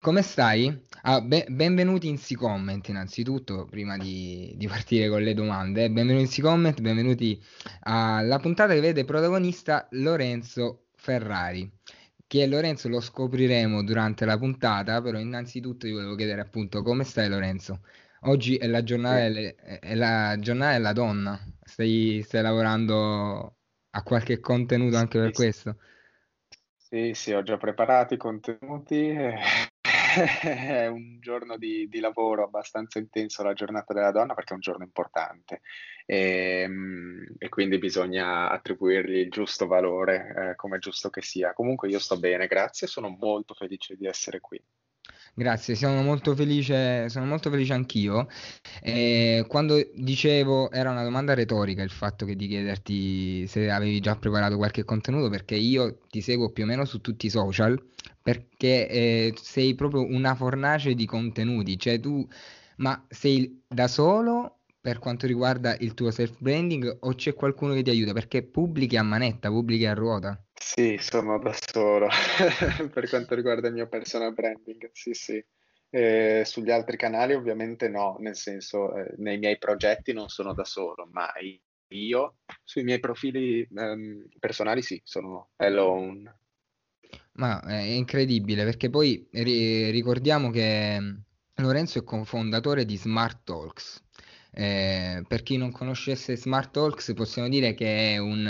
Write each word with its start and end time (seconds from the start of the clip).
Come 0.00 0.22
stai? 0.22 0.86
Ah, 1.02 1.20
be- 1.20 1.46
benvenuti 1.50 2.08
in 2.08 2.16
C-Comment 2.18 2.86
innanzitutto, 2.88 3.66
prima 3.66 3.96
di, 3.98 4.54
di 4.56 4.66
partire 4.66 5.08
con 5.08 5.22
le 5.22 5.34
domande. 5.34 5.90
Benvenuti 5.90 6.24
in 6.24 6.28
C-Comment, 6.30 6.80
benvenuti 6.80 7.42
alla 7.80 8.38
puntata 8.38 8.72
che 8.72 8.80
vede 8.80 9.04
protagonista 9.04 9.86
Lorenzo 9.92 10.86
Ferrari. 10.96 11.70
Chi 12.26 12.38
è 12.40 12.46
Lorenzo 12.46 12.88
lo 12.88 13.00
scopriremo 13.00 13.82
durante 13.84 14.24
la 14.24 14.38
puntata, 14.38 15.02
però 15.02 15.18
innanzitutto 15.18 15.86
ti 15.86 15.92
volevo 15.92 16.14
chiedere 16.14 16.40
appunto 16.40 16.82
come 16.82 17.04
stai 17.04 17.28
Lorenzo? 17.28 17.80
Oggi 18.22 18.56
è 18.56 18.66
la 18.66 18.82
giornata, 18.82 19.20
delle- 19.22 19.54
è 19.56 19.94
la 19.94 20.36
giornata 20.38 20.72
della 20.72 20.92
donna, 20.94 21.38
stai, 21.62 22.22
stai 22.24 22.42
lavorando 22.42 23.56
a 23.90 24.02
qualche 24.02 24.40
contenuto 24.40 24.96
anche 24.96 25.18
per 25.18 25.32
questo? 25.32 25.76
sì, 26.76 27.12
sì, 27.14 27.32
ho 27.32 27.42
già 27.44 27.56
preparato 27.56 28.14
i 28.14 28.16
contenuti. 28.16 28.94
eh, 29.10 29.38
È 30.12 30.86
un 30.88 31.20
giorno 31.20 31.56
di, 31.56 31.88
di 31.88 32.00
lavoro 32.00 32.44
abbastanza 32.44 32.98
intenso 32.98 33.42
la 33.42 33.52
giornata 33.52 33.92
della 33.94 34.10
donna 34.10 34.34
perché 34.34 34.52
è 34.52 34.54
un 34.54 34.60
giorno 34.60 34.84
importante 34.84 35.60
e, 36.04 36.66
mm, 36.68 37.24
e 37.38 37.48
quindi 37.48 37.78
bisogna 37.78 38.50
attribuirgli 38.50 39.16
il 39.18 39.30
giusto 39.30 39.66
valore, 39.66 40.50
eh, 40.50 40.56
come 40.56 40.76
è 40.76 40.80
giusto 40.80 41.10
che 41.10 41.22
sia. 41.22 41.52
Comunque 41.52 41.88
io 41.88 42.00
sto 42.00 42.18
bene, 42.18 42.48
grazie, 42.48 42.88
sono 42.88 43.08
molto 43.08 43.54
felice 43.54 43.96
di 43.96 44.06
essere 44.06 44.40
qui. 44.40 44.60
Grazie, 45.34 45.74
sono 45.74 46.02
molto 46.02 46.34
felice, 46.34 47.08
sono 47.08 47.24
molto 47.26 47.50
felice 47.50 47.72
anch'io. 47.72 48.28
E 48.82 49.44
quando 49.48 49.76
dicevo, 49.94 50.70
era 50.70 50.90
una 50.90 51.02
domanda 51.02 51.34
retorica 51.34 51.82
il 51.82 51.90
fatto 51.90 52.24
che 52.26 52.36
di 52.36 52.46
chiederti 52.46 53.46
se 53.46 53.70
avevi 53.70 54.00
già 54.00 54.16
preparato 54.16 54.56
qualche 54.56 54.84
contenuto, 54.84 55.28
perché 55.28 55.54
io 55.56 55.98
ti 56.08 56.20
seguo 56.20 56.50
più 56.52 56.64
o 56.64 56.66
meno 56.66 56.84
su 56.84 57.00
tutti 57.00 57.26
i 57.26 57.30
social, 57.30 57.80
perché 58.22 58.88
eh, 58.88 59.34
sei 59.40 59.74
proprio 59.74 60.04
una 60.06 60.34
fornace 60.34 60.94
di 60.94 61.06
contenuti, 61.06 61.78
cioè 61.78 61.98
tu, 62.00 62.26
ma 62.76 63.04
sei 63.08 63.62
da 63.66 63.88
solo 63.88 64.58
per 64.80 64.98
quanto 64.98 65.26
riguarda 65.26 65.76
il 65.80 65.94
tuo 65.94 66.10
self-branding 66.10 66.98
o 67.00 67.14
c'è 67.14 67.34
qualcuno 67.34 67.74
che 67.74 67.82
ti 67.82 67.90
aiuta? 67.90 68.12
Perché 68.12 68.42
pubblichi 68.42 68.96
a 68.96 69.02
manetta, 69.02 69.48
pubblichi 69.48 69.86
a 69.86 69.94
ruota. 69.94 70.42
Sì, 70.62 70.98
sono 71.00 71.38
da 71.38 71.52
solo 71.54 72.06
per 72.92 73.08
quanto 73.08 73.34
riguarda 73.34 73.68
il 73.68 73.74
mio 73.74 73.88
personal 73.88 74.32
branding, 74.34 74.90
sì, 74.92 75.14
sì. 75.14 75.44
Eh, 75.88 76.42
sugli 76.44 76.70
altri 76.70 76.96
canali 76.96 77.32
ovviamente 77.34 77.88
no, 77.88 78.16
nel 78.20 78.36
senso, 78.36 78.94
eh, 78.94 79.14
nei 79.16 79.38
miei 79.38 79.58
progetti 79.58 80.12
non 80.12 80.28
sono 80.28 80.52
da 80.54 80.64
solo, 80.64 81.08
ma 81.12 81.32
io 81.88 82.36
sui 82.62 82.84
miei 82.84 83.00
profili 83.00 83.66
ehm, 83.74 84.28
personali 84.38 84.82
sì, 84.82 85.00
sono 85.04 85.50
alone. 85.56 86.38
Ma 87.32 87.60
è 87.62 87.80
incredibile 87.80 88.64
perché 88.64 88.88
poi 88.90 89.26
ri- 89.32 89.90
ricordiamo 89.90 90.50
che 90.50 90.98
mh, 91.00 91.22
Lorenzo 91.56 91.98
è 91.98 92.04
cofondatore 92.04 92.84
di 92.84 92.96
Smart 92.96 93.42
Talks. 93.44 94.02
Eh, 94.52 95.24
per 95.26 95.42
chi 95.42 95.56
non 95.56 95.70
conoscesse 95.72 96.36
Smart 96.36 96.70
Talks, 96.72 97.14
possiamo 97.14 97.48
dire 97.48 97.74
che 97.74 98.14
è 98.14 98.18
un, 98.18 98.44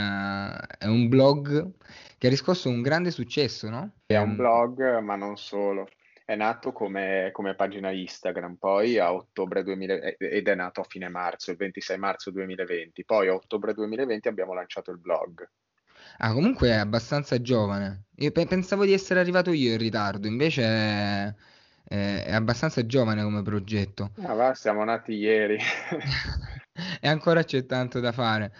è 0.79 0.87
un 0.87 1.09
blog 1.09 1.73
che 2.19 2.27
ha 2.27 2.31
riscosso 2.31 2.69
un 2.69 2.83
grande 2.83 3.11
successo, 3.11 3.69
no? 3.69 3.93
È 4.07 4.19
un 4.19 4.35
Ehm, 4.35 4.37
blog, 4.37 4.99
ma 5.01 5.17
non 5.17 5.37
solo. 5.37 5.89
È 6.25 6.37
nato 6.37 6.71
come, 6.71 7.31
come 7.33 7.55
pagina 7.57 7.91
Instagram, 7.91 8.57
poi 8.57 8.99
a 8.99 9.13
ottobre 9.13 9.63
2000, 9.65 9.95
eh, 9.95 10.17
ed 10.19 10.49
è 10.49 10.55
nato 10.55 10.81
a 10.83 10.85
fine 10.85 11.09
marzo, 11.09 11.51
il 11.51 11.57
26 11.57 11.97
marzo 11.99 12.31
2020. 12.31 13.05
Poi 13.05 13.29
a 13.29 13.35
ottobre 13.35 13.73
2020 13.75 14.29
abbiamo 14.29 14.53
lanciato 14.55 14.91
il 14.91 14.99
blog. 14.99 15.49
ah, 16.19 16.33
comunque 16.33 16.69
è 16.71 16.73
abbastanza 16.75 17.41
giovane. 17.41 18.05
Io 18.17 18.31
pe- 18.33 18.47
pensavo 18.47 18.85
di 18.85 18.93
essere 18.93 19.21
arrivato 19.21 19.51
io 19.53 19.73
in 19.73 19.79
ritardo, 19.79 20.27
invece 20.27 21.37
è, 21.91 22.23
è- 22.27 22.33
abbastanza 22.33 22.87
giovane 22.87 23.23
come 23.23 23.43
progetto. 23.43 24.13
Ah, 24.23 24.35
va, 24.35 24.55
siamo 24.55 24.85
nati 24.85 25.13
ieri. 25.15 25.59
E 27.01 27.09
ancora 27.09 27.43
c'è 27.45 27.67
tanto 27.67 28.01
da 28.01 28.13
fare. 28.13 28.53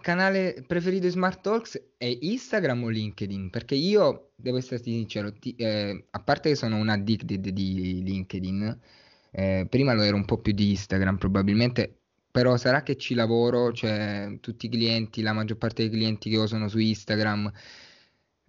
Canale 0.00 0.64
preferito 0.66 1.06
di 1.06 1.10
Smart 1.10 1.40
Talks 1.42 1.82
è 1.98 2.06
Instagram 2.20 2.84
o 2.84 2.88
LinkedIn? 2.88 3.50
Perché 3.50 3.74
io, 3.74 4.30
devo 4.36 4.56
esserti 4.56 4.92
sincero, 4.92 5.32
ti- 5.32 5.54
eh, 5.56 6.06
a 6.10 6.20
parte 6.20 6.50
che 6.50 6.54
sono 6.54 6.76
un 6.76 6.88
addicted 6.88 7.48
di 7.48 8.02
LinkedIn, 8.04 8.78
eh, 9.32 9.66
prima 9.68 9.92
lo 9.94 10.02
ero 10.02 10.16
un 10.16 10.24
po' 10.24 10.38
più 10.38 10.52
di 10.52 10.70
Instagram 10.70 11.18
probabilmente, 11.18 11.98
però 12.30 12.56
sarà 12.56 12.82
che 12.82 12.96
ci 12.96 13.14
lavoro, 13.14 13.72
cioè 13.72 14.38
tutti 14.40 14.66
i 14.66 14.68
clienti, 14.70 15.22
la 15.22 15.32
maggior 15.32 15.58
parte 15.58 15.82
dei 15.82 15.90
clienti 15.90 16.30
che 16.30 16.38
ho 16.38 16.46
sono 16.46 16.68
su 16.68 16.78
Instagram, 16.78 17.50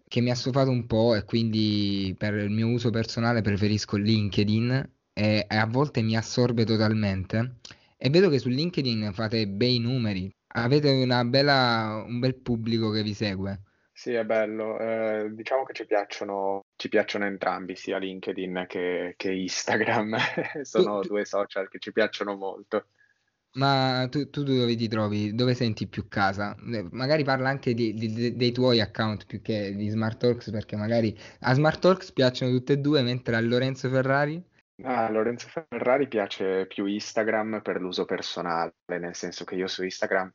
che 0.07 0.21
mi 0.21 0.29
ha 0.29 0.35
stufato 0.35 0.69
un 0.69 0.85
po' 0.85 1.15
e 1.15 1.23
quindi 1.25 2.15
per 2.17 2.33
il 2.35 2.49
mio 2.49 2.67
uso 2.67 2.89
personale 2.89 3.41
preferisco 3.41 3.97
LinkedIn 3.97 4.91
e, 5.13 5.45
e 5.49 5.55
a 5.55 5.65
volte 5.65 6.01
mi 6.01 6.15
assorbe 6.15 6.63
totalmente. 6.63 7.55
E 7.97 8.09
vedo 8.09 8.29
che 8.29 8.39
su 8.39 8.49
LinkedIn 8.49 9.11
fate 9.13 9.47
bei 9.47 9.79
numeri, 9.79 10.31
avete 10.53 10.91
una 10.91 11.25
bella, 11.25 12.03
un 12.05 12.19
bel 12.19 12.35
pubblico 12.35 12.91
che 12.91 13.03
vi 13.03 13.13
segue. 13.13 13.61
Sì, 13.91 14.13
è 14.13 14.23
bello. 14.23 14.77
Eh, 14.77 15.29
diciamo 15.31 15.63
che 15.63 15.73
ci 15.73 15.85
piacciono, 15.87 16.65
ci 16.75 16.87
piacciono 16.87 17.25
entrambi, 17.25 17.75
sia 17.75 17.97
LinkedIn 17.97 18.65
che, 18.67 19.15
che 19.17 19.31
Instagram. 19.31 20.15
Sono 20.61 20.99
tu- 21.01 21.07
due 21.07 21.25
social 21.25 21.67
che 21.67 21.79
ci 21.79 21.91
piacciono 21.91 22.35
molto. 22.35 22.89
Ma 23.57 24.07
tu, 24.09 24.29
tu 24.29 24.43
dove 24.43 24.75
ti 24.75 24.87
trovi? 24.87 25.33
Dove 25.35 25.53
senti 25.53 25.87
più 25.87 26.07
casa? 26.07 26.55
Eh, 26.71 26.87
Magari 26.91 27.23
parla 27.23 27.49
anche 27.49 27.73
di- 27.73 27.93
di- 27.93 28.35
dei 28.35 28.51
tuoi 28.51 28.79
account 28.81 29.25
più 29.25 29.41
che 29.41 29.75
di 29.75 29.89
Smart 29.89 30.17
Talks, 30.19 30.49
perché 30.51 30.75
magari 30.75 31.17
a 31.41 31.53
Smart 31.53 31.79
Talks 31.79 32.11
piacciono 32.11 32.51
tutte 32.51 32.73
e 32.73 32.77
due, 32.79 33.01
mentre 33.01 33.35
a 33.35 33.41
Lorenzo 33.41 33.89
Ferrari... 33.89 34.41
Ah, 34.83 35.05
a 35.05 35.09
Lorenzo 35.11 35.47
Ferrari 35.47 36.07
piace 36.07 36.67
più 36.67 36.85
Instagram 36.85 37.61
per 37.63 37.81
l'uso 37.81 38.05
personale, 38.05 38.75
nel 38.85 39.15
senso 39.15 39.43
che 39.43 39.55
io 39.55 39.67
su 39.67 39.83
Instagram 39.83 40.31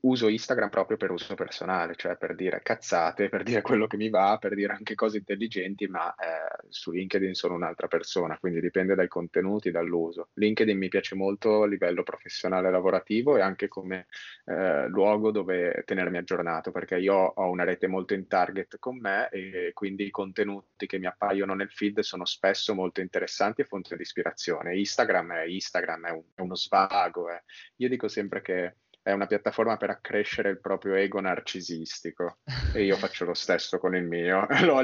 uso 0.00 0.28
Instagram 0.28 0.68
proprio 0.68 0.96
per 0.96 1.10
uso 1.10 1.34
personale, 1.34 1.94
cioè 1.94 2.16
per 2.16 2.34
dire 2.34 2.60
cazzate, 2.62 3.28
per 3.28 3.42
dire 3.42 3.62
quello 3.62 3.86
che 3.86 3.96
mi 3.96 4.08
va, 4.08 4.36
per 4.40 4.54
dire 4.54 4.72
anche 4.72 4.94
cose 4.94 5.18
intelligenti, 5.18 5.86
ma 5.86 6.12
eh, 6.14 6.66
su 6.68 6.90
LinkedIn 6.90 7.34
sono 7.34 7.54
un'altra 7.54 7.86
persona, 7.86 8.38
quindi 8.38 8.60
dipende 8.60 8.94
dai 8.94 9.08
contenuti, 9.08 9.70
dall'uso. 9.70 10.30
LinkedIn 10.34 10.76
mi 10.76 10.88
piace 10.88 11.14
molto 11.14 11.62
a 11.62 11.66
livello 11.66 12.02
professionale 12.02 12.68
e 12.68 12.70
lavorativo 12.70 13.36
e 13.36 13.40
anche 13.40 13.68
come 13.68 14.06
eh, 14.46 14.88
luogo 14.88 15.30
dove 15.30 15.82
tenermi 15.86 16.18
aggiornato, 16.18 16.70
perché 16.72 16.96
io 16.98 17.14
ho 17.14 17.50
una 17.50 17.64
rete 17.64 17.86
molto 17.86 18.14
in 18.14 18.26
target 18.26 18.78
con 18.78 18.98
me 18.98 19.28
e 19.30 19.70
quindi 19.72 20.04
i 20.06 20.10
contenuti 20.10 20.86
che 20.86 20.98
mi 20.98 21.06
appaiono 21.06 21.54
nel 21.54 21.70
feed 21.70 22.00
sono 22.00 22.24
spesso 22.24 22.74
molto 22.74 23.00
interessanti 23.00 23.60
e 23.60 23.64
fonte 23.64 23.96
di 23.96 24.02
ispirazione. 24.02 24.76
Instagram 24.76 25.32
è 25.32 25.44
Instagram, 25.44 26.06
è, 26.06 26.10
un- 26.10 26.24
è 26.34 26.40
uno 26.40 26.54
svago. 26.56 27.30
eh. 27.30 27.42
Io 27.76 27.88
dico 27.88 28.08
sempre 28.08 28.42
che 28.42 28.76
è 29.06 29.12
una 29.12 29.26
piattaforma 29.26 29.76
per 29.76 29.90
accrescere 29.90 30.50
il 30.50 30.60
proprio 30.60 30.94
ego 30.94 31.20
narcisistico 31.20 32.40
e 32.70 32.82
io 32.84 32.96
faccio 32.96 33.24
lo 33.24 33.34
stesso 33.34 33.78
con 33.78 33.94
il 33.94 34.04
mio, 34.04 34.46
lo 34.64 34.76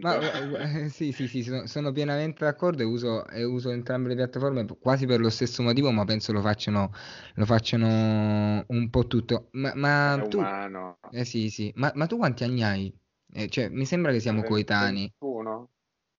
Ma 0.00 0.16
alimento. 0.16 0.20
eh, 0.20 0.84
eh, 0.84 0.88
sì, 0.90 1.12
sì, 1.12 1.26
sì, 1.26 1.42
sono, 1.42 1.66
sono 1.66 1.90
pienamente 1.92 2.44
d'accordo 2.44 2.82
e 2.82 2.84
uso, 2.84 3.26
e 3.26 3.42
uso 3.44 3.70
entrambe 3.70 4.08
le 4.08 4.14
piattaforme 4.14 4.64
quasi 4.80 5.06
per 5.06 5.18
lo 5.20 5.28
stesso 5.30 5.62
motivo, 5.62 5.90
ma 5.90 6.04
penso 6.04 6.32
lo 6.32 6.40
facciano, 6.40 6.92
lo 7.34 7.44
facciano 7.44 8.64
un 8.68 8.90
po' 8.90 9.06
tutto. 9.08 9.48
Ma, 9.52 9.72
ma 9.74 10.24
tu, 10.28 10.48
eh 11.10 11.24
sì, 11.24 11.50
sì, 11.50 11.72
ma, 11.76 11.90
ma 11.96 12.06
tu 12.06 12.16
quanti 12.16 12.44
anni 12.44 12.62
hai? 12.62 12.96
Eh, 13.32 13.48
cioè, 13.48 13.68
mi 13.70 13.84
sembra 13.86 14.12
che 14.12 14.20
siamo 14.20 14.42
Eh, 14.42 14.44
coetanei. 14.44 15.12
21? 15.18 15.70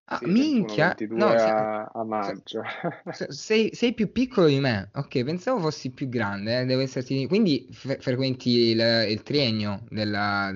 Ah, 0.09 0.21
minchia! 0.25 0.95
21-22 0.95 1.15
No, 1.15 1.35
a, 1.37 1.85
a 1.93 2.03
maggio. 2.03 2.61
se- 3.09 3.31
sei, 3.31 3.73
sei 3.73 3.93
più 3.93 4.11
piccolo 4.11 4.47
di 4.47 4.59
me. 4.59 4.89
Ok, 4.93 5.23
pensavo 5.23 5.59
fossi 5.59 5.91
più 5.91 6.07
grande, 6.09 6.61
eh, 6.61 6.65
devo 6.65 6.81
esserti... 6.81 7.27
Quindi 7.27 7.67
fre- 7.71 7.99
frequenti 7.99 8.49
il, 8.71 8.79
il 9.09 9.23
triennio 9.23 9.83
della... 9.89 10.51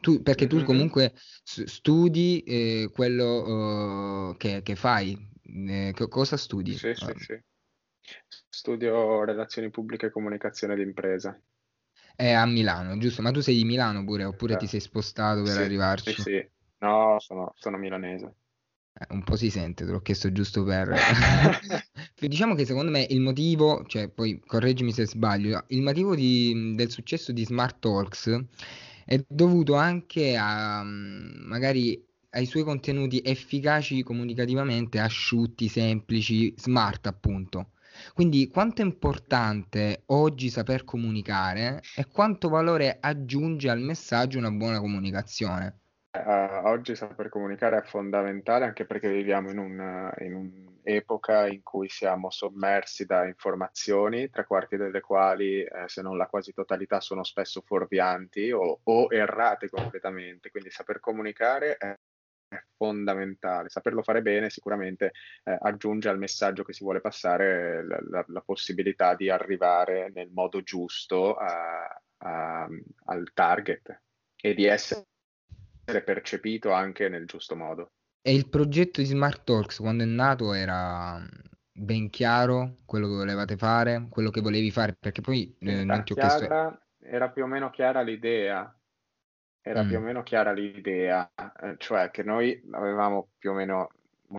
tu- 0.00 0.22
perché 0.22 0.46
tu 0.46 0.62
Mhm. 0.62 0.62
comunque 0.62 1.14
studi 1.42 2.40
eh, 2.42 2.90
quello 2.92 4.32
eh, 4.32 4.36
che, 4.36 4.62
che 4.62 4.76
fai. 4.76 5.16
Eh, 5.66 5.92
co- 5.94 6.08
cosa 6.08 6.36
studi? 6.36 6.74
Sì, 6.78 6.94
sì, 6.94 7.12
Eh, 7.12 7.14
sì. 7.16 7.42
Studio 8.48 9.24
relazioni 9.24 9.70
pubbliche 9.70 10.06
e 10.06 10.10
comunicazione 10.10 10.74
d'impresa. 10.74 11.40
È 12.16 12.28
a 12.32 12.44
Milano, 12.44 12.98
giusto? 12.98 13.22
Ma 13.22 13.30
tu 13.30 13.38
sei 13.38 13.54
di 13.54 13.64
Milano 13.64 14.02
pure, 14.04 14.24
oppure 14.24 14.56
ti 14.56 14.66
sei 14.66 14.80
spostato 14.80 15.44
per 15.44 15.56
Sì, 15.56 15.70
sì, 15.94 16.12
arrivarci? 16.12 16.16
sì. 16.16 16.50
No, 16.78 17.18
sono, 17.20 17.52
sono 17.56 17.76
milanese. 17.78 18.34
Eh, 18.96 19.06
un 19.10 19.24
po' 19.24 19.36
si 19.36 19.50
sente, 19.50 19.84
te 19.84 19.90
l'ho 19.90 20.00
chiesto 20.00 20.30
giusto 20.32 20.62
per... 20.64 20.88
Diciamo 22.18 22.54
che 22.54 22.64
secondo 22.64 22.90
me 22.90 23.06
il 23.10 23.20
motivo, 23.20 23.84
cioè 23.86 24.08
poi 24.08 24.40
correggimi 24.40 24.92
se 24.92 25.06
sbaglio, 25.06 25.64
il 25.68 25.82
motivo 25.82 26.14
di- 26.14 26.74
del 26.76 26.90
successo 26.90 27.32
di 27.32 27.44
Smart 27.44 27.78
Talks 27.80 28.44
è 29.04 29.22
dovuto 29.28 29.74
anche 29.74 30.36
a 30.36 30.82
mm, 30.84 31.46
magari 31.46 32.02
ai 32.30 32.46
suoi 32.46 32.64
contenuti 32.64 33.20
efficaci 33.24 34.02
comunicativamente, 34.02 34.98
asciutti, 34.98 35.68
semplici, 35.68 36.52
smart 36.56 37.06
appunto. 37.06 37.72
Quindi 38.12 38.48
quanto 38.48 38.82
è 38.82 38.84
importante 38.84 40.02
oggi 40.06 40.50
saper 40.50 40.82
comunicare 40.84 41.88
e 41.94 42.06
quanto 42.08 42.48
valore 42.48 42.96
aggiunge 43.00 43.68
al 43.70 43.80
messaggio 43.80 44.38
una 44.38 44.50
buona 44.50 44.80
comunicazione. 44.80 45.83
Uh, 46.14 46.66
oggi 46.66 46.94
saper 46.94 47.28
comunicare 47.28 47.78
è 47.78 47.82
fondamentale 47.82 48.64
anche 48.64 48.84
perché 48.86 49.08
viviamo 49.08 49.50
in, 49.50 49.58
un, 49.58 50.12
in 50.20 50.34
un'epoca 50.34 51.46
in 51.46 51.62
cui 51.62 51.88
siamo 51.88 52.30
sommersi 52.30 53.04
da 53.04 53.26
informazioni, 53.26 54.30
tre 54.30 54.44
quarti 54.46 54.76
delle 54.76 55.00
quali, 55.00 55.62
eh, 55.62 55.84
se 55.86 56.02
non 56.02 56.16
la 56.16 56.26
quasi 56.26 56.52
totalità, 56.52 57.00
sono 57.00 57.24
spesso 57.24 57.62
fuorvianti 57.62 58.50
o, 58.52 58.80
o 58.82 59.08
errate 59.10 59.68
completamente. 59.68 60.50
Quindi 60.50 60.70
saper 60.70 61.00
comunicare 61.00 61.76
è 61.76 61.96
è 62.54 62.62
fondamentale. 62.76 63.68
Saperlo 63.68 64.02
fare 64.02 64.22
bene 64.22 64.50
sicuramente 64.50 65.12
eh, 65.44 65.56
aggiunge 65.60 66.08
al 66.08 66.18
messaggio 66.18 66.62
che 66.62 66.72
si 66.72 66.84
vuole 66.84 67.00
passare 67.00 67.84
la, 67.84 67.98
la, 68.08 68.24
la 68.28 68.40
possibilità 68.40 69.14
di 69.14 69.28
arrivare 69.28 70.10
nel 70.14 70.30
modo 70.30 70.62
giusto 70.62 71.34
a, 71.34 72.00
a, 72.18 72.68
al 73.06 73.30
target 73.32 74.02
e 74.36 74.54
di 74.54 74.66
essere 74.66 75.06
percepito 75.84 76.72
anche 76.72 77.08
nel 77.08 77.26
giusto 77.26 77.56
modo. 77.56 77.92
E 78.22 78.34
il 78.34 78.48
progetto 78.48 79.00
di 79.00 79.06
Smart 79.06 79.44
Talks 79.44 79.78
quando 79.78 80.02
è 80.02 80.06
nato 80.06 80.54
era 80.54 81.20
ben 81.70 82.08
chiaro 82.08 82.78
quello 82.86 83.06
che 83.06 83.14
volevate 83.14 83.56
fare, 83.56 84.06
quello 84.08 84.30
che 84.30 84.40
volevi 84.40 84.70
fare, 84.70 84.96
perché 84.98 85.20
poi 85.20 85.54
eh, 85.58 85.84
non 85.84 86.04
ti 86.04 86.12
ho 86.12 86.14
chiesto... 86.14 86.78
Era 87.06 87.28
più 87.28 87.42
o 87.42 87.46
meno 87.46 87.68
chiara 87.68 88.00
l'idea, 88.00 88.74
era 89.60 89.82
mm. 89.82 89.88
più 89.88 89.96
o 89.98 90.00
meno 90.00 90.22
chiara 90.22 90.52
l'idea, 90.52 91.30
eh, 91.60 91.74
cioè 91.76 92.10
che 92.10 92.22
noi 92.22 92.58
avevamo 92.72 93.32
più 93.36 93.50
o 93.50 93.54
meno 93.54 93.88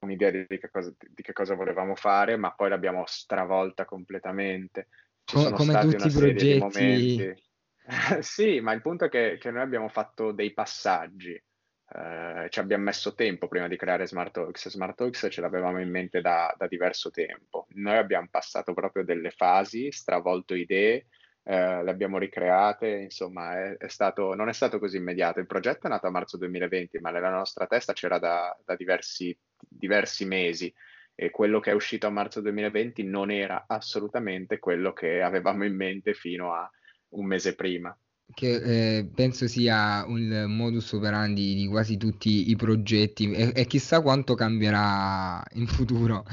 un'idea 0.01 0.31
di 0.31 0.45
che, 0.47 0.69
cosa, 0.71 0.91
di 0.97 1.21
che 1.21 1.31
cosa 1.33 1.53
volevamo 1.53 1.95
fare, 1.95 2.37
ma 2.37 2.51
poi 2.53 2.69
l'abbiamo 2.69 3.03
stravolta 3.05 3.85
completamente. 3.85 4.87
Ci 5.23 5.35
Co- 5.35 5.51
come 5.51 5.79
tutti 5.79 6.07
i 6.07 6.11
progetti. 6.11 7.43
sì, 8.21 8.59
ma 8.61 8.73
il 8.73 8.81
punto 8.81 9.05
è 9.05 9.09
che, 9.09 9.37
che, 9.39 9.51
noi 9.51 9.61
abbiamo 9.61 9.89
fatto 9.89 10.31
dei 10.31 10.53
passaggi, 10.53 11.33
eh, 11.33 12.47
ci 12.49 12.59
abbiamo 12.59 12.83
messo 12.83 13.13
tempo 13.13 13.47
prima 13.47 13.67
di 13.67 13.77
creare 13.77 14.07
Smart 14.07 14.31
Talks. 14.31 14.69
Smart 14.69 14.95
Talks 14.95 15.27
ce 15.29 15.41
l'avevamo 15.41 15.79
in 15.79 15.89
mente 15.89 16.21
da, 16.21 16.53
da 16.57 16.67
diverso 16.67 17.11
tempo. 17.11 17.67
Noi 17.75 17.97
abbiamo 17.97 18.27
passato 18.29 18.73
proprio 18.73 19.03
delle 19.03 19.29
fasi, 19.29 19.91
stravolto 19.91 20.55
idee, 20.55 21.07
eh, 21.43 21.83
le 21.83 21.91
abbiamo 21.91 22.17
ricreate, 22.17 22.87
insomma 22.87 23.55
è, 23.55 23.77
è 23.77 23.87
stato, 23.87 24.33
non 24.33 24.49
è 24.49 24.53
stato 24.53 24.79
così 24.79 24.97
immediato. 24.97 25.39
Il 25.39 25.45
progetto 25.45 25.85
è 25.85 25.89
nato 25.89 26.07
a 26.07 26.11
marzo 26.11 26.37
2020, 26.37 26.97
ma 26.99 27.11
nella 27.11 27.29
nostra 27.29 27.67
testa 27.67 27.93
c'era 27.93 28.17
da, 28.17 28.57
da 28.65 28.75
diversi, 28.75 29.37
diversi 29.59 30.25
mesi 30.25 30.73
e 31.13 31.29
quello 31.29 31.59
che 31.59 31.71
è 31.71 31.73
uscito 31.73 32.07
a 32.07 32.09
marzo 32.09 32.41
2020 32.41 33.03
non 33.03 33.31
era 33.31 33.65
assolutamente 33.67 34.59
quello 34.59 34.91
che 34.91 35.21
avevamo 35.21 35.63
in 35.65 35.75
mente 35.75 36.13
fino 36.13 36.53
a 36.53 36.69
un 37.09 37.25
mese 37.25 37.55
prima. 37.55 37.97
Che 38.33 38.97
eh, 38.97 39.05
penso 39.05 39.47
sia 39.47 40.03
un 40.07 40.45
modus 40.47 40.91
operandi 40.93 41.53
di 41.53 41.67
quasi 41.67 41.97
tutti 41.97 42.49
i 42.49 42.55
progetti 42.55 43.31
e, 43.31 43.51
e 43.53 43.65
chissà 43.65 44.01
quanto 44.01 44.33
cambierà 44.33 45.43
in 45.53 45.67
futuro. 45.67 46.25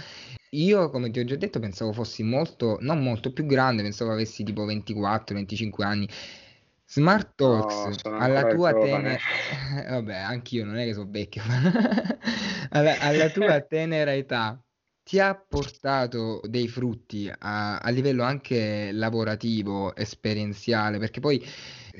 Io, 0.54 0.90
come 0.90 1.10
ti 1.10 1.18
ho 1.18 1.24
già 1.24 1.36
detto, 1.36 1.60
pensavo 1.60 1.92
fossi 1.92 2.22
molto, 2.22 2.76
non 2.80 3.02
molto 3.02 3.32
più 3.32 3.46
grande, 3.46 3.82
pensavo 3.82 4.12
avessi 4.12 4.44
tipo 4.44 4.66
24-25 4.66 5.82
anni. 5.82 6.08
Smart 6.84 7.32
Talks, 7.36 8.02
no, 8.04 8.18
alla 8.18 8.46
tua 8.48 8.74
tenera... 8.74 9.18
Vabbè, 9.88 10.14
anch'io 10.14 10.66
non 10.66 10.76
è 10.76 10.84
che 10.84 10.92
sono 10.92 11.08
vecchio. 11.08 11.42
alla, 12.68 12.98
alla 12.98 13.30
tua 13.30 13.60
tenera 13.64 14.12
età, 14.12 14.61
ti 15.04 15.18
ha 15.18 15.34
portato 15.34 16.40
dei 16.48 16.68
frutti 16.68 17.30
a, 17.38 17.78
a 17.78 17.90
livello 17.90 18.22
anche 18.22 18.90
lavorativo, 18.92 19.94
esperienziale? 19.96 20.98
Perché 20.98 21.20
poi 21.20 21.44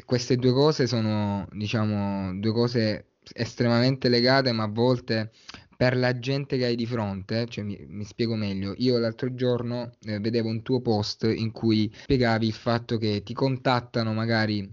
queste 0.05 0.37
due 0.37 0.53
cose 0.53 0.87
sono, 0.87 1.47
diciamo, 1.53 2.39
due 2.39 2.53
cose 2.53 3.13
estremamente 3.33 4.09
legate, 4.09 4.53
ma 4.53 4.65
a 4.65 4.69
volte 4.69 5.33
per 5.77 5.97
la 5.97 6.19
gente 6.19 6.57
che 6.57 6.67
hai 6.67 6.77
di 6.77 6.87
fronte, 6.87 7.47
cioè 7.49 7.65
mi, 7.65 7.77
mi 7.89 8.05
spiego 8.05 8.37
meglio, 8.37 8.75
io 8.77 8.99
l'altro 8.99 9.35
giorno 9.35 9.91
eh, 10.03 10.21
vedevo 10.21 10.49
un 10.49 10.63
tuo 10.63 10.81
post 10.81 11.25
in 11.25 11.51
cui 11.51 11.91
spiegavi 11.93 12.47
il 12.47 12.53
fatto 12.53 12.99
che 12.99 13.23
ti 13.25 13.35
contattano 13.35 14.13
magari 14.13 14.73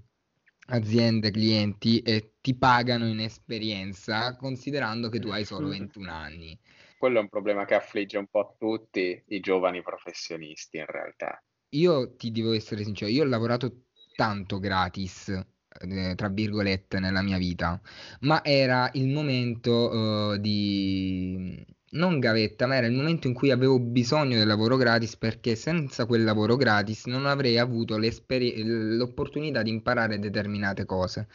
aziende, 0.68 1.32
clienti 1.32 2.00
e 2.02 2.34
ti 2.42 2.56
pagano 2.56 3.08
in 3.08 3.20
esperienza 3.22 4.36
considerando 4.36 5.10
che 5.10 5.20
tu 5.20 5.30
hai 5.30 5.46
solo 5.46 5.70
21 5.70 6.12
anni. 6.12 6.60
Quello 7.00 7.20
è 7.20 7.22
un 7.22 7.30
problema 7.30 7.64
che 7.64 7.76
affligge 7.76 8.18
un 8.18 8.28
po' 8.28 8.58
tutti 8.60 9.24
i 9.28 9.40
giovani 9.40 9.82
professionisti 9.82 10.80
in 10.80 10.86
realtà. 10.86 11.42
Io 11.70 12.18
ti 12.18 12.30
devo 12.30 12.52
essere 12.52 12.84
sincero, 12.84 13.10
io 13.10 13.24
ho 13.24 13.26
lavorato 13.26 13.84
tanto 14.16 14.60
gratis 14.60 15.30
eh, 15.30 16.14
tra 16.16 16.28
virgolette, 16.28 17.00
nella 17.00 17.22
mia 17.22 17.38
vita, 17.38 17.80
ma 18.22 18.44
era 18.44 18.90
il 18.96 19.08
momento 19.08 19.72
uh, 19.72 20.38
di 20.38 21.66
non 21.92 22.20
gavetta, 22.20 22.68
ma 22.68 22.76
era 22.76 22.88
il 22.88 22.94
momento 22.94 23.28
in 23.28 23.34
cui 23.34 23.52
avevo 23.52 23.80
bisogno 23.80 24.38
del 24.38 24.48
lavoro 24.48 24.76
gratis 24.76 25.16
perché 25.16 25.56
senza 25.56 26.06
quel 26.06 26.26
lavoro 26.26 26.58
gratis 26.58 27.06
non 27.06 27.26
avrei 27.26 27.58
avuto 27.58 27.98
l'opportunità 27.98 29.62
di 29.62 29.70
imparare 29.70 30.20
determinate 30.20 30.84
cose. 30.84 31.30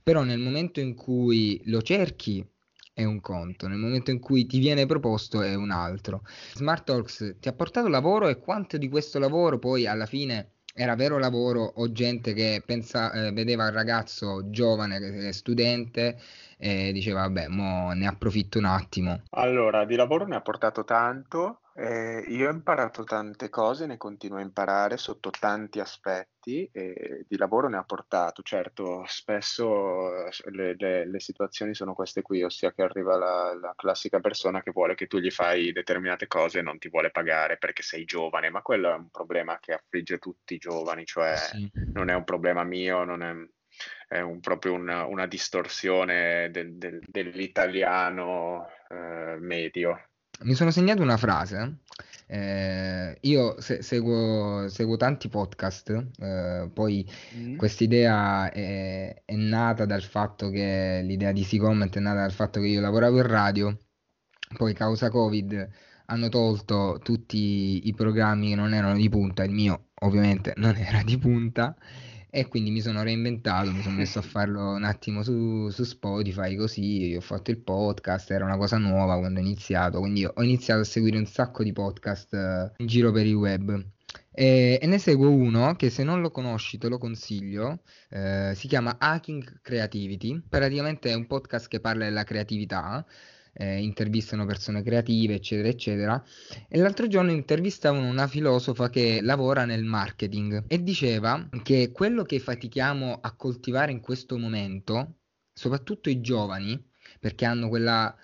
Però 0.00 0.22
nel 0.22 0.38
momento 0.38 0.78
in 0.78 0.94
cui 0.94 1.60
lo 1.64 1.82
cerchi 1.82 2.46
è 2.94 3.04
un 3.04 3.20
conto, 3.20 3.68
nel 3.68 3.78
momento 3.78 4.10
in 4.10 4.20
cui 4.20 4.46
ti 4.46 4.58
viene 4.58 4.86
proposto 4.86 5.42
è 5.42 5.54
un 5.54 5.70
altro. 5.70 6.22
Smart 6.54 6.84
Talks 6.84 7.36
ti 7.40 7.48
ha 7.48 7.52
portato 7.52 7.88
lavoro 7.88 8.28
e 8.28 8.38
quanto 8.38 8.76
di 8.76 8.88
questo 8.88 9.18
lavoro 9.18 9.58
poi 9.58 9.86
alla 9.86 10.06
fine 10.06 10.52
era 10.74 10.94
vero 10.94 11.18
lavoro 11.18 11.62
o 11.62 11.92
gente 11.92 12.32
che 12.32 12.62
pensa, 12.64 13.12
eh, 13.12 13.32
vedeva 13.32 13.66
il 13.66 13.72
ragazzo 13.72 14.48
giovane, 14.50 15.28
è 15.28 15.32
studente, 15.32 16.18
e 16.56 16.92
diceva 16.92 17.22
vabbè, 17.22 17.48
mo 17.48 17.92
ne 17.92 18.06
approfitto 18.06 18.58
un 18.58 18.64
attimo. 18.66 19.22
Allora, 19.30 19.84
di 19.84 19.96
lavoro 19.96 20.26
ne 20.26 20.36
ha 20.36 20.40
portato 20.40 20.84
tanto, 20.84 21.61
eh, 21.74 22.24
io 22.28 22.48
ho 22.48 22.52
imparato 22.52 23.04
tante 23.04 23.48
cose, 23.48 23.86
ne 23.86 23.96
continuo 23.96 24.38
a 24.38 24.42
imparare 24.42 24.96
sotto 24.96 25.30
tanti 25.30 25.80
aspetti 25.80 26.68
e 26.72 27.24
di 27.26 27.36
lavoro 27.36 27.68
ne 27.68 27.78
ha 27.78 27.84
portato. 27.84 28.42
Certo, 28.42 29.04
spesso 29.06 30.10
le, 30.50 30.74
le, 30.76 31.06
le 31.06 31.20
situazioni 31.20 31.74
sono 31.74 31.94
queste 31.94 32.22
qui, 32.22 32.42
ossia 32.42 32.72
che 32.72 32.82
arriva 32.82 33.16
la, 33.16 33.54
la, 33.54 33.72
classica 33.74 34.20
persona 34.20 34.62
che 34.62 34.70
vuole 34.70 34.94
che 34.94 35.06
tu 35.06 35.18
gli 35.18 35.30
fai 35.30 35.72
determinate 35.72 36.26
cose 36.26 36.58
e 36.58 36.62
non 36.62 36.78
ti 36.78 36.88
vuole 36.88 37.10
pagare 37.10 37.56
perché 37.56 37.82
sei 37.82 38.04
giovane, 38.04 38.50
ma 38.50 38.60
quello 38.60 38.90
è 38.90 38.94
un 38.94 39.08
problema 39.08 39.58
che 39.58 39.72
affligge 39.72 40.18
tutti 40.18 40.54
i 40.54 40.58
giovani, 40.58 41.04
cioè 41.06 41.36
sì. 41.36 41.70
non 41.92 42.10
è 42.10 42.14
un 42.14 42.24
problema 42.24 42.64
mio, 42.64 43.04
non 43.04 43.22
è 43.22 43.34
è 44.06 44.20
un, 44.20 44.40
proprio 44.40 44.74
una, 44.74 45.06
una 45.06 45.26
distorsione 45.26 46.50
del, 46.50 46.76
del, 46.76 47.00
dell'italiano 47.06 48.66
eh, 48.90 49.36
medio. 49.38 50.11
Mi 50.40 50.54
sono 50.54 50.70
segnato 50.70 51.02
una 51.02 51.16
frase. 51.16 51.78
Eh, 52.26 53.18
io 53.22 53.60
se- 53.60 53.82
seguo, 53.82 54.66
seguo, 54.68 54.96
tanti 54.96 55.28
podcast, 55.28 55.90
eh, 56.18 56.70
poi 56.72 57.06
mm. 57.36 57.56
quest'idea 57.56 58.50
è, 58.50 59.22
è, 59.24 59.34
nata 59.34 59.84
dal 59.84 60.02
fatto 60.02 60.48
che 60.48 61.00
l'idea 61.04 61.32
di 61.32 61.46
Comment 61.58 61.94
è 61.94 62.00
nata 62.00 62.20
dal 62.20 62.32
fatto 62.32 62.60
che 62.60 62.68
io 62.68 62.80
lavoravo 62.80 63.18
in 63.18 63.26
radio, 63.26 63.78
poi 64.56 64.72
causa 64.72 65.10
Covid 65.10 65.68
hanno 66.06 66.28
tolto 66.28 66.98
tutti 67.02 67.86
i 67.86 67.94
programmi 67.94 68.50
che 68.50 68.54
non 68.54 68.72
erano 68.72 68.96
di 68.96 69.08
punta, 69.08 69.44
il 69.44 69.52
mio 69.52 69.90
ovviamente 70.00 70.54
non 70.56 70.74
era 70.78 71.02
di 71.02 71.18
punta 71.18 71.76
e 72.34 72.48
quindi 72.48 72.70
mi 72.70 72.80
sono 72.80 73.02
reinventato, 73.02 73.70
mi 73.70 73.82
sono 73.82 73.96
messo 73.96 74.18
a 74.18 74.22
farlo 74.22 74.72
un 74.72 74.84
attimo 74.84 75.22
su, 75.22 75.68
su 75.68 75.84
Spotify, 75.84 76.56
così 76.56 77.14
ho 77.14 77.20
fatto 77.20 77.50
il 77.50 77.58
podcast, 77.58 78.30
era 78.30 78.46
una 78.46 78.56
cosa 78.56 78.78
nuova 78.78 79.18
quando 79.18 79.38
ho 79.38 79.42
iniziato, 79.42 79.98
quindi 79.98 80.24
ho 80.24 80.42
iniziato 80.42 80.80
a 80.80 80.84
seguire 80.84 81.18
un 81.18 81.26
sacco 81.26 81.62
di 81.62 81.74
podcast 81.74 82.32
uh, 82.32 82.72
in 82.78 82.86
giro 82.86 83.12
per 83.12 83.26
il 83.26 83.34
web. 83.34 83.84
E, 84.30 84.78
e, 84.80 84.86
ne 84.86 84.96
seguo 84.98 85.28
uno 85.28 85.74
che 85.76 85.90
se 85.90 86.04
non 86.04 86.22
lo 86.22 86.30
conosci 86.30 86.78
te 86.78 86.88
lo 86.88 86.96
consiglio, 86.96 87.82
eh, 88.08 88.52
si 88.54 88.66
chiama 88.66 88.96
Hacking 88.98 89.60
Creativity, 89.60 90.42
praticamente 90.48 91.10
è 91.10 91.14
un 91.14 91.26
podcast 91.26 91.68
che 91.68 91.80
parla 91.80 92.04
della 92.04 92.24
creatività, 92.24 93.04
eh, 93.54 93.82
intervistano 93.82 94.46
persone 94.46 94.82
creative, 94.82 95.34
eccetera, 95.34 95.68
eccetera. 95.68 96.24
E 96.68 96.78
l'altro 96.78 97.06
giorno 97.06 97.30
intervistavano 97.30 98.06
una 98.06 98.26
filosofa 98.26 98.88
che 98.90 99.20
lavora 99.20 99.64
nel 99.64 99.84
marketing 99.84 100.64
e 100.66 100.82
diceva 100.82 101.48
che 101.62 101.90
quello 101.92 102.22
che 102.22 102.38
fatichiamo 102.38 103.18
a 103.20 103.34
coltivare 103.34 103.92
in 103.92 104.00
questo 104.00 104.38
momento, 104.38 105.18
soprattutto 105.52 106.08
i 106.08 106.20
giovani, 106.20 106.82
perché 107.20 107.44
hanno 107.44 107.68
quella 107.68 108.14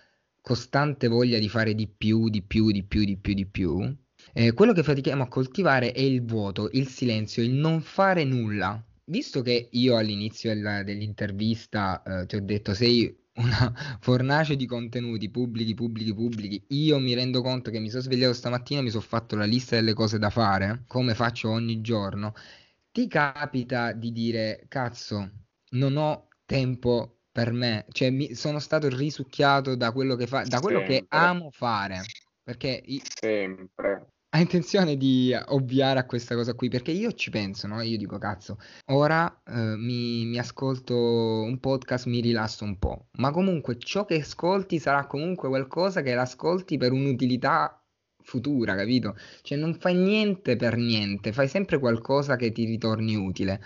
costante 0.40 1.08
voglia 1.08 1.38
di 1.38 1.48
fare 1.48 1.74
di 1.74 1.86
più, 1.88 2.28
di 2.28 2.42
più, 2.42 2.70
di 2.70 2.82
più, 2.84 3.04
di 3.04 3.16
più, 3.18 3.34
di 3.34 3.46
più. 3.46 3.96
Eh, 4.32 4.52
quello 4.52 4.72
che 4.72 4.82
fatichiamo 4.82 5.22
a 5.22 5.28
coltivare 5.28 5.92
è 5.92 6.00
il 6.00 6.24
vuoto, 6.24 6.68
il 6.72 6.88
silenzio, 6.88 7.42
il 7.42 7.52
non 7.52 7.80
fare 7.80 8.24
nulla. 8.24 8.82
Visto 9.04 9.40
che 9.40 9.68
io 9.72 9.96
all'inizio 9.96 10.52
della, 10.52 10.82
dell'intervista 10.82 12.02
eh, 12.02 12.26
ti 12.26 12.36
ho 12.36 12.40
detto 12.42 12.74
sei 12.74 13.14
una 13.38 13.72
fornace 14.00 14.56
di 14.56 14.66
contenuti 14.66 15.30
pubblici, 15.30 15.74
pubblici, 15.74 16.14
pubblici. 16.14 16.64
Io 16.68 16.98
mi 16.98 17.14
rendo 17.14 17.42
conto 17.42 17.70
che 17.70 17.78
mi 17.80 17.88
sono 17.90 18.02
svegliato 18.02 18.34
stamattina, 18.34 18.82
mi 18.82 18.90
sono 18.90 19.02
fatto 19.02 19.36
la 19.36 19.44
lista 19.44 19.76
delle 19.76 19.94
cose 19.94 20.18
da 20.18 20.30
fare, 20.30 20.84
come 20.86 21.14
faccio 21.14 21.50
ogni 21.50 21.80
giorno. 21.80 22.34
Ti 22.90 23.06
capita 23.08 23.92
di 23.92 24.12
dire, 24.12 24.64
cazzo, 24.68 25.30
non 25.70 25.96
ho 25.96 26.28
tempo 26.44 27.20
per 27.30 27.52
me, 27.52 27.86
cioè 27.90 28.10
mi, 28.10 28.34
sono 28.34 28.58
stato 28.58 28.88
risucchiato 28.88 29.76
da 29.76 29.92
quello 29.92 30.16
che 30.16 30.26
fa, 30.26 30.42
da 30.44 30.60
quello 30.60 30.82
che 30.82 31.04
amo 31.08 31.50
fare, 31.50 32.02
perché 32.42 32.82
i- 32.84 33.00
sempre. 33.04 34.08
Hai 34.30 34.42
intenzione 34.42 34.96
di 34.96 35.34
ovviare 35.46 35.98
a 36.00 36.06
questa 36.06 36.34
cosa 36.34 36.54
qui, 36.54 36.68
perché 36.68 36.90
io 36.90 37.12
ci 37.12 37.30
penso, 37.30 37.66
no? 37.66 37.80
Io 37.80 37.96
dico, 37.96 38.18
cazzo, 38.18 38.58
ora 38.86 39.42
eh, 39.46 39.76
mi, 39.76 40.26
mi 40.26 40.38
ascolto 40.38 40.94
un 40.94 41.58
podcast, 41.60 42.06
mi 42.06 42.20
rilasso 42.20 42.64
un 42.64 42.78
po', 42.78 43.08
ma 43.18 43.30
comunque 43.30 43.78
ciò 43.78 44.04
che 44.04 44.20
ascolti 44.20 44.78
sarà 44.78 45.06
comunque 45.06 45.48
qualcosa 45.48 46.02
che 46.02 46.14
l'ascolti 46.14 46.76
per 46.76 46.92
un'utilità 46.92 47.82
futura, 48.22 48.74
capito? 48.76 49.16
Cioè 49.42 49.56
non 49.56 49.74
fai 49.74 49.94
niente 49.94 50.56
per 50.56 50.76
niente, 50.76 51.32
fai 51.32 51.48
sempre 51.48 51.78
qualcosa 51.78 52.36
che 52.36 52.52
ti 52.52 52.64
ritorni 52.64 53.14
utile. 53.16 53.62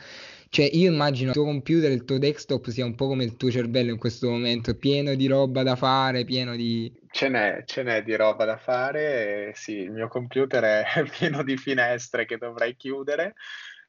Cioè 0.53 0.69
io 0.71 0.93
immagino 0.93 1.29
il 1.31 1.35
tuo 1.35 1.45
computer, 1.45 1.91
il 1.91 2.05
tuo 2.05 2.19
desktop 2.19 2.69
sia 2.69 2.85
un 2.85 2.95
po' 2.95 3.07
come 3.07 3.25
il 3.25 3.39
tuo 3.39 3.51
cervello 3.51 3.91
in 3.91 3.97
questo 3.97 4.29
momento, 4.29 4.77
pieno 4.77 5.15
di 5.15 5.27
roba 5.27 5.63
da 5.63 5.77
fare, 5.77 6.27
pieno 6.27 6.55
di... 6.55 6.93
Ce 7.11 7.31
n'è, 7.31 7.63
ce 7.65 7.83
n'è 7.83 8.03
di 8.03 8.15
roba 8.15 8.45
da 8.45 8.59
fare. 8.59 9.49
e 9.49 9.53
sì, 9.55 9.79
il 9.79 9.91
mio 9.91 10.09
computer 10.09 10.63
è 10.63 10.85
pieno 11.19 11.43
di 11.43 11.57
finestre 11.57 12.27
che 12.27 12.37
dovrei 12.37 12.77
chiudere, 12.77 13.33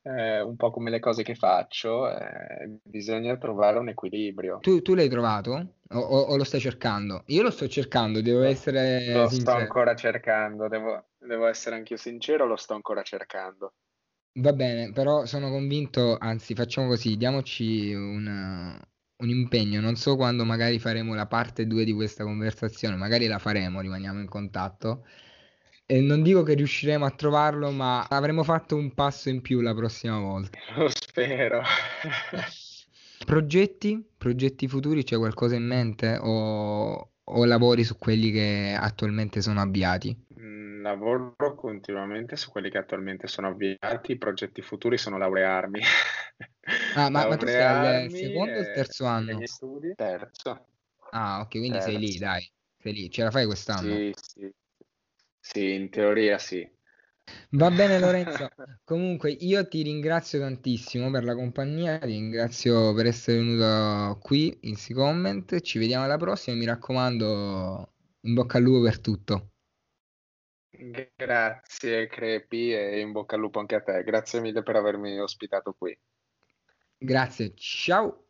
eh, 0.03 0.39
un 0.39 0.55
po' 0.55 0.71
come 0.71 0.89
le 0.89 1.01
cose 1.01 1.21
che 1.21 1.35
faccio. 1.35 2.09
eh, 2.09 2.79
bisogna 2.81 3.35
trovare 3.35 3.79
un 3.79 3.89
equilibrio. 3.89 4.59
Tu, 4.61 4.81
tu 4.81 4.93
l'hai 4.93 5.09
trovato? 5.09 5.51
O, 5.89 5.99
o- 5.99 6.21
o 6.21 6.37
lo 6.37 6.45
stai 6.45 6.61
cercando? 6.61 7.23
Io 7.27 7.43
lo 7.43 7.51
sto 7.51 7.67
cercando, 7.67 8.21
devo 8.21 8.43
essere 8.43 9.03
lo 9.11 9.25
sto 9.27 9.35
sincero. 9.35 9.57
ancora 9.57 9.95
cercando, 9.95 10.69
devo, 10.69 11.07
devo 11.17 11.45
essere 11.45 11.75
anch'io 11.75 11.97
sincero, 11.97 12.45
lo 12.45 12.55
sto 12.55 12.73
ancora 12.73 13.01
cercando. 13.01 13.73
Va 14.35 14.51
bene, 14.51 14.91
però 14.91 15.25
sono 15.25 15.49
convinto, 15.51 16.17
anzi 16.17 16.55
facciamo 16.55 16.87
così, 16.87 17.17
diamoci 17.17 17.93
un, 17.93 18.79
un 19.17 19.29
impegno, 19.29 19.79
non 19.79 19.95
so 19.95 20.15
quando 20.15 20.43
magari 20.43 20.79
faremo 20.79 21.13
la 21.13 21.27
parte 21.27 21.67
2 21.67 21.83
di 21.83 21.93
questa 21.93 22.23
conversazione, 22.23 22.95
magari 22.95 23.27
la 23.27 23.37
faremo, 23.37 23.79
rimaniamo 23.79 24.19
in 24.19 24.27
contatto. 24.27 25.05
E 25.85 26.01
non 26.01 26.23
dico 26.23 26.41
che 26.41 26.55
riusciremo 26.55 27.05
a 27.05 27.11
trovarlo, 27.11 27.69
ma 27.69 28.05
avremo 28.09 28.43
fatto 28.43 28.75
un 28.75 28.93
passo 28.95 29.29
in 29.29 29.41
più 29.41 29.61
la 29.61 29.75
prossima 29.75 30.17
volta. 30.17 30.57
Lo 30.77 30.89
spero. 30.89 31.61
Progetti? 33.25 34.03
Progetti 34.17 34.67
futuri? 34.67 35.03
C'è 35.03 35.17
qualcosa 35.17 35.55
in 35.55 35.65
mente 35.65 36.17
o, 36.19 37.11
o 37.23 37.45
lavori 37.45 37.83
su 37.83 37.97
quelli 37.97 38.31
che 38.31 38.75
attualmente 38.75 39.41
sono 39.41 39.61
avviati? 39.61 40.17
Lavoro 40.83 41.33
continuamente 41.55 42.35
su 42.35 42.51
quelli 42.51 42.69
che 42.69 42.77
attualmente 42.77 43.25
sono 43.25 43.47
avviati, 43.47 44.11
i 44.11 44.17
progetti 44.17 44.61
futuri 44.61 44.97
sono 44.97 45.17
laurearmi. 45.17 45.81
Ah, 46.95 47.09
ma, 47.09 47.25
ma 47.27 47.37
tu 47.37 47.47
sei 47.47 47.61
al 47.65 47.75
Laurearmi 47.81 48.09
secondo 48.09 48.59
o 48.59 48.61
il 48.61 48.71
terzo 48.71 49.05
anno? 49.05 49.41
studi. 49.45 49.93
Terzo, 49.95 50.65
Ah, 51.11 51.41
ok, 51.41 51.49
quindi 51.49 51.81
sei 51.81 51.97
lì, 51.97 52.05
terzo. 52.07 52.19
dai, 52.19 52.51
sei 52.81 52.93
lì, 52.93 53.09
ce 53.09 53.23
la 53.23 53.31
fai 53.31 53.45
quest'anno. 53.45 53.95
Sì, 53.95 54.13
sì, 54.21 54.53
sì, 55.39 55.73
in 55.73 55.89
teoria 55.89 56.37
sì. 56.37 56.69
Va 57.51 57.69
bene 57.71 57.99
Lorenzo, 57.99 58.49
comunque 58.83 59.31
io 59.31 59.67
ti 59.67 59.81
ringrazio 59.81 60.39
tantissimo 60.39 61.09
per 61.09 61.23
la 61.23 61.35
compagnia, 61.35 61.97
ti 61.99 62.07
ringrazio 62.07 62.93
per 62.93 63.05
essere 63.05 63.37
venuto 63.37 64.17
qui 64.21 64.57
in 64.61 64.75
Comment, 64.93 65.61
ci 65.61 65.79
vediamo 65.79 66.03
alla 66.03 66.17
prossima, 66.17 66.55
mi 66.55 66.65
raccomando, 66.65 67.93
in 68.21 68.33
bocca 68.33 68.57
al 68.57 68.63
lupo 68.63 68.81
per 68.81 68.99
tutto. 68.99 69.52
Grazie 71.15 72.07
Crepi 72.07 72.73
e 72.73 72.99
in 72.99 73.11
bocca 73.11 73.35
al 73.35 73.41
lupo 73.41 73.59
anche 73.59 73.75
a 73.75 73.81
te. 73.81 74.03
Grazie 74.03 74.41
mille 74.41 74.63
per 74.63 74.75
avermi 74.75 75.19
ospitato 75.19 75.73
qui. 75.73 75.97
Grazie, 76.97 77.53
ciao! 77.55 78.22